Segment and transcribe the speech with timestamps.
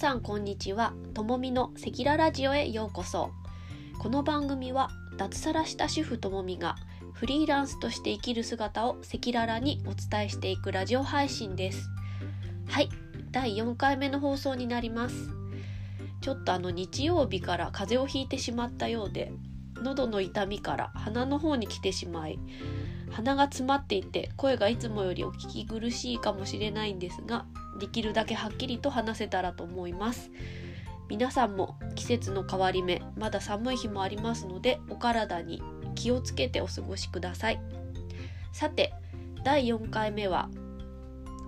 [0.00, 0.94] さんこんにちは。
[1.12, 3.32] ともみのセキララジオへようこそ。
[3.98, 4.88] この番組は
[5.18, 6.76] 脱サラした主婦ともみが
[7.12, 11.90] フリーランスとして生きる姿を赤裸々にお伝えしていくラジオ配信です。
[12.66, 12.88] はい。
[13.30, 15.14] 第4回目の放送になります。
[16.22, 19.30] ちょっとあの日曜日から風邪をひいてしまったようで
[19.82, 22.38] 喉の痛みから鼻の方に来てしまい
[23.10, 27.44] 鼻が詰まっていて声がいつもよりお聞き苦しいかもしれないんですが
[27.80, 30.30] できるだけはっきりと話せたらと思います。
[31.08, 35.60] 皆さんも季節の変わり目まだ寒い日もありますのでお体に
[35.96, 37.60] 気をつけてお過ごしください。
[38.52, 38.92] さて
[39.42, 40.48] 第4回目は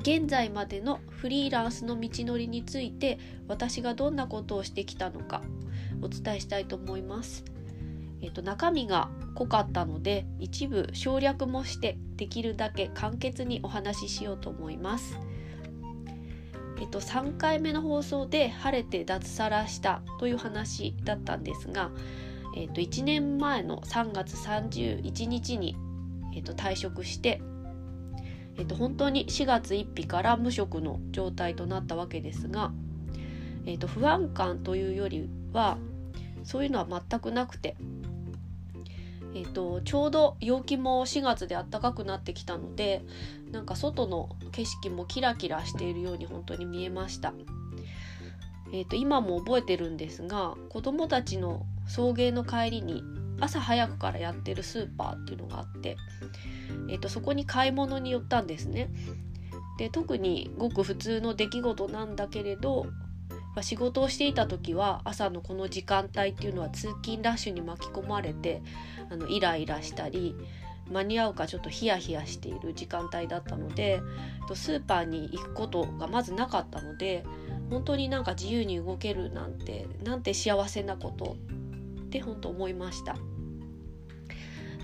[0.00, 5.42] 現在までのフリーランスの道のりについて私がどんなことをしてきたのか
[6.00, 7.44] お伝えしたいと思います。
[8.22, 15.18] えっと、中身が濃かったので一部省略もしてできるだけ簡潔にお話ししようと思います。
[16.80, 21.90] えっと、3回目の放送で晴れて脱サラしたという話だったんですが、
[22.56, 25.76] えっと、1年前の3月31日に、
[26.34, 27.42] えっと、退職して、
[28.56, 32.72] えっと、本当に4月1日から無職の状態となったわけですが、
[33.66, 35.76] えっと、不安感というよりは
[36.44, 37.76] そういうのは全くなくて
[39.34, 43.02] えーと、ちょうど陽気も4月で暖かくなってきたので
[43.52, 47.32] なんか外の景色もキラキラしているように本当に見えました、
[48.72, 53.02] えーと、今も覚えてるんですが子供たちの送迎の帰りに
[53.40, 55.96] 朝早くからやってるスーパーっていうのがあって、
[56.90, 58.90] えーとそこに買い物に寄ったんですね。
[59.78, 62.88] で特にごく普通の出来事なんだけれど
[63.54, 68.62] まあ、仕事をしていた時は朝のこの時間帯っていうのは通勤ラッシュに巻き込まれて
[69.10, 70.36] あのイライラしたり
[70.90, 74.00] 間に合うかちょっとヒヤヒヤしている時間帯だったので
[74.54, 77.24] スーパーに行くことがまずなかったので
[77.70, 81.36] 本当になんか自由に動けるなんてなんて幸せなこと
[82.02, 83.16] って本当思いました。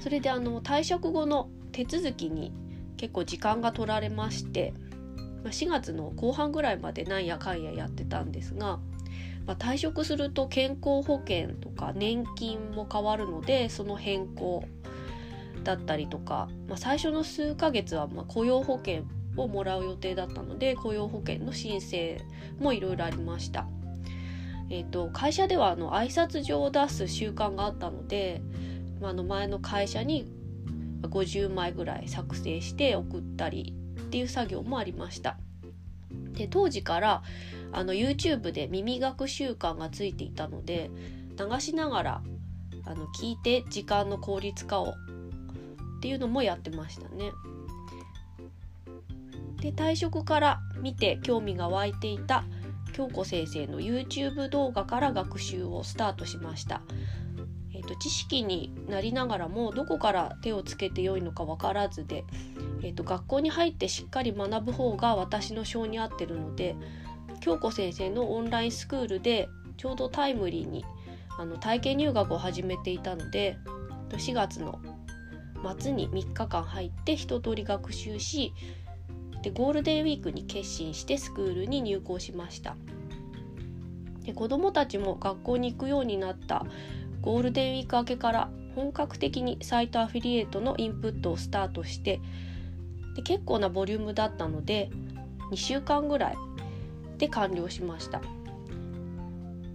[0.00, 2.52] それであの退職後の手続きに
[2.96, 4.72] 結構時間が取られまして
[5.42, 8.78] まあ、4月の後半ぐらいまでなんやかんややってたんですが、
[9.46, 14.64] まあ、退職すると健康保険とか年金も変わるのでその変更
[15.64, 19.04] だったりとか、まあ、最初の数ヶ月はま雇用保険
[19.36, 22.20] をもらう予定だったので雇用保険の申請
[22.58, 23.66] もいろいろありました。
[24.68, 28.42] えーと、会社ではあの挨拶状を出す習慣があったので、
[29.00, 30.26] まあ、の前の会社に
[31.02, 33.74] 50枚ぐらい作成して送ったり
[34.16, 35.36] っていう作業もありました。
[36.32, 37.22] で当時から
[37.70, 40.90] あの YouTube で耳学習慣がついていたので
[41.38, 42.22] 流しながら
[42.86, 44.94] あの聞いて時間の効率化を
[45.98, 47.30] っていうのもやってましたね。
[49.60, 52.44] で退職から見て興味が湧いていた
[52.94, 56.80] 京子先生の YouTube 動画から学習をスタートしました。
[57.74, 62.24] えーと、知識になりながらもどこから手をつけてよいのか分からずで
[62.82, 66.76] えーと、学校に入ってしっかり学ぶ方が私の性に合ってるので
[67.40, 70.84] 京子先生のオンラインスクールでちょうどタイムリーに
[71.38, 73.58] あの体験入学を始めていたので
[74.10, 74.80] 4月の
[75.78, 78.52] 末に3日間入って一通り学習し
[79.42, 82.76] でゴールデンウィークに決心してスクールに入校しました。
[84.24, 86.66] で子どもたちも学校に行くようになった
[87.20, 92.20] ゴールデンウィーク明けから本格的にサイトアフィリエイトのインプットをスタートして
[93.16, 94.90] で結構なボリュームだったので
[95.50, 96.36] 2週間ぐらい
[97.18, 98.20] で完了しました。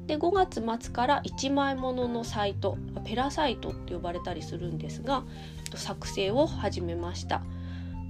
[0.05, 5.23] で5月末から1枚もののサイトペラサイトって呼ばれたりするんですが
[5.75, 7.41] 作成を始めました。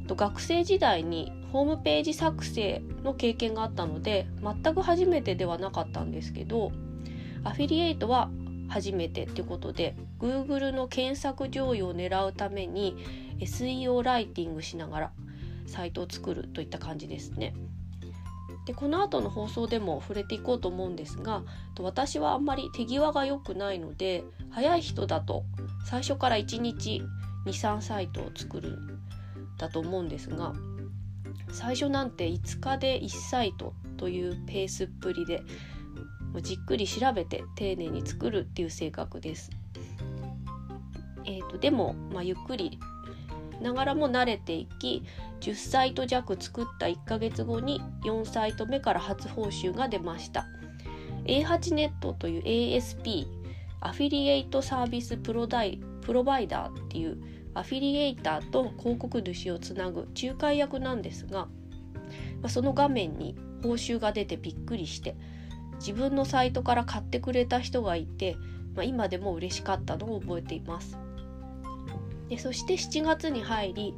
[0.07, 6.73] 学生時代にホームページ作成の経験があったので全く初めてではなかったんですけど
[7.45, 8.29] アフィリエイトは
[8.67, 12.97] 初めてっていうことで Google の検索上位を狙うために
[13.39, 15.11] SEO ライティングしながら
[15.71, 17.53] サイトを作るといった感じですね。
[18.65, 21.43] でこの後の放送でも触れていこうと思うんですが
[21.79, 25.45] 私はあんまり手際が良くないので早い人だと
[25.85, 27.01] 最初から1日
[27.47, 28.77] 23サイトを作る
[29.57, 30.53] だと思うんですが
[31.51, 35.41] 最初なんて5日で1サイトというペースっぷりで
[36.41, 39.49] じっくり調べて丁寧に作るっていう性格です。
[41.25, 42.79] えーと、でも、まあ、ゆっくり
[43.61, 45.03] ながらも慣れていき
[45.41, 50.45] 10サイト弱作った1ヶ月後に4サイト目から初報酬が出ました。
[51.25, 53.27] A8 ネットという ASP
[53.79, 57.17] アフィリエイトサービスプロダイプロバイダーっていう
[57.53, 61.47] アフィリエイターと広告主をつなぐ仲介役なんですが、
[62.41, 65.15] ま、その画面に報酬が出てびっくりして
[65.75, 68.37] 自分のサイトから買ってくれた人がいて、
[68.75, 70.97] まあ、今でも嬉しかったのを覚えています。
[72.29, 73.93] でそして7月に入り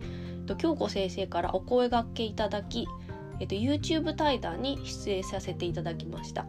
[0.46, 2.88] と京子先生からお声がけいただき、
[3.40, 6.46] えっと、YouTube 対談に出演させていただきました。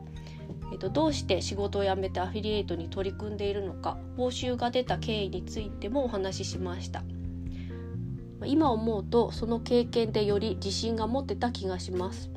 [0.73, 7.05] えっと、どうして仕事を辞めてアフィリエイトに取り組んでいるのか報酬が出た経緯についてもお話ししました。
[8.45, 12.31] 今思うとその経験でより自信が持ってた気がします。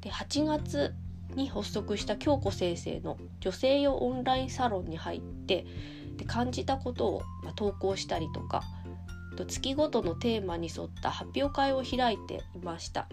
[0.00, 0.94] で8月
[1.34, 5.66] に発足した京子先生の女性用オンラインサロンに入って
[6.16, 7.22] で感じたことを、
[7.56, 8.62] 投稿したりとか
[9.40, 13.08] と月ごとのテーマに沿った発表会を開いていました。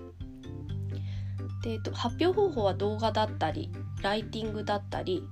[1.63, 3.71] で、えっと、発表方法は動画だったり
[4.01, 5.24] ライティングだったり、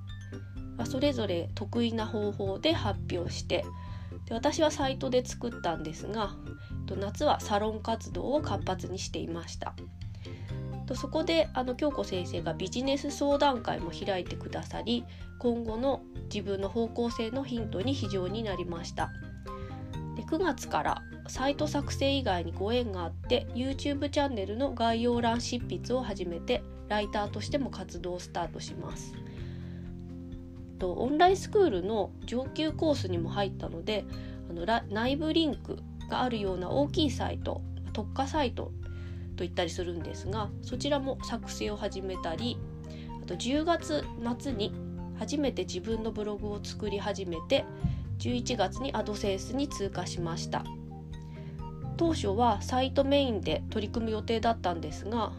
[0.76, 3.64] まあ、それぞれ得意な方法で発表して
[4.26, 6.34] で私はサイトで作ったんですが
[6.70, 9.74] えっと夏はサロン活動を活発にしていました。
[10.86, 15.04] とそこであの京子先生がビジネス相談会も開いてくださり
[15.40, 16.00] 今後の
[16.32, 19.10] 自分の方向性のヒントに非常になりました。
[20.28, 29.12] 9月からサイト作成以外にご縁があって YouTube チャンネルの概要欄執筆を始めてライターとしても活動をスタートします。
[30.78, 34.04] とオンラインスクールの上級コースにも入ったので
[34.50, 35.78] あの内部リンク
[36.10, 37.62] があるような大きいサイト
[37.92, 38.64] 特化サイト
[39.36, 42.58] と言ったりするんですがそちらも作成を始めたり
[43.22, 44.04] あと10月
[44.38, 44.72] 末に
[45.18, 47.64] 初めて自分のブログを作り始めて
[48.18, 50.64] 11月にアドセンスに通過しました。
[51.96, 55.32] 当初はサイトメインで取り組む予定だったんですが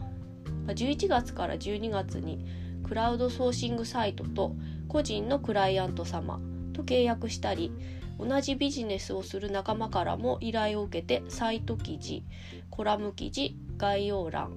[0.66, 2.44] 11月から12月に
[2.86, 4.54] クラウドソーシングサイトと
[4.88, 6.40] 個人のクライアント様
[6.72, 7.72] と契約したり
[8.18, 12.24] 同じビジネスをする仲間からも依頼を受けてサイト記事
[12.70, 14.52] コラム記事概要欄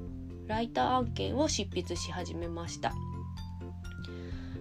[0.47, 2.93] ライター案件を執筆し始めました。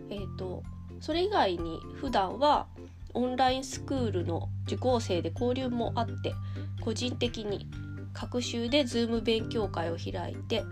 [0.08, 0.62] えっ、ー、と
[1.00, 2.66] それ以外に普段は
[3.14, 6.34] オンラインスクールの受講生で交流もあって
[6.80, 7.68] 個人的に
[8.12, 10.64] 各週で Zoom 勉強会を開いて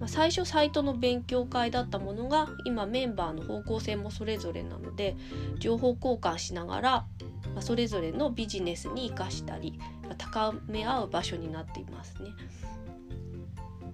[0.00, 5.16] ま、最初サイトの勉強会だったものが今メンバーの方向性もそれぞれなので
[5.58, 7.06] 情報交換しながら、
[7.54, 9.78] ま、それぞれのビジネスに生かしたり、
[10.08, 12.30] ま、高め合う場所になっていますね。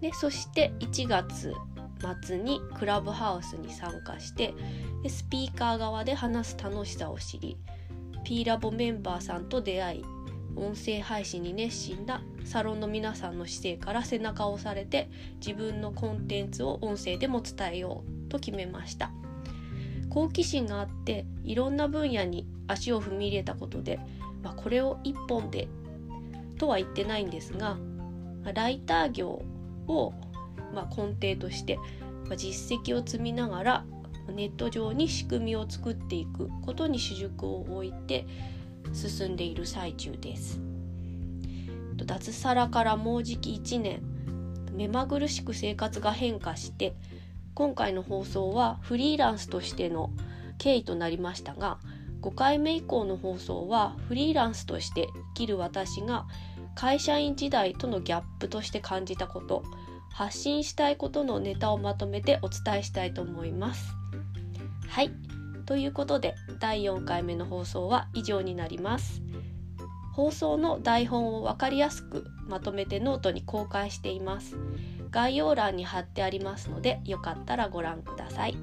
[0.01, 1.55] でそして1月
[2.23, 4.55] 末にクラブハウスに参加して
[5.03, 7.57] でスピーカー側で話す楽しさを知り
[8.25, 10.05] P ラボメンバーさんと出会い
[10.57, 19.13] 音声配信に熱心なサロンの皆さんの姿勢から背中を押されて自分のコンテンツを音声でも伝えようと決めました。
[20.11, 23.99] 好奇心があっていろんな分野に足を踏み入れたことで、
[24.43, 25.69] まあ、これを一本で
[26.59, 27.79] とは言ってないんですが
[28.55, 29.43] ライター業
[29.87, 30.13] を、
[30.75, 31.77] まあ、根底として、
[32.29, 33.85] まあ、実績を積みながら
[34.29, 38.27] ネット上に仕組みを作っていくことに主軸を置いて
[38.93, 40.61] 進んでいる最中です。
[42.05, 44.03] 脱サラからもうじき1年
[44.73, 46.95] 目まぐるしく生活が変化して
[47.55, 50.11] 今回の放送はフリーランスとしての
[50.59, 51.79] 経緯となりましたが
[52.23, 56.27] 5回目以降の放送はフリーランスとして生きる私が
[56.75, 59.65] 会社員時代とのギャップとして感じたこと
[60.13, 63.95] 発信したいことのネタをまとめてお伝えしたいと思います。
[64.89, 65.11] はい
[65.65, 69.23] ということで第4回目の放送は以上になります。
[70.13, 74.57] 放送の台本を分かりやすくまとめてノートに公開しています。
[75.11, 78.57] 概要欄に貼ってありますのでよかったらご覧ください。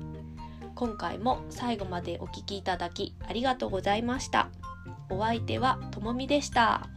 [0.76, 4.50] 今回も最後までお聴きいただきありがとうございました。
[5.10, 6.88] お相手はともみでした。